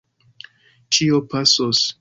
Ĉio 0.97 1.23
pasos! 1.35 1.87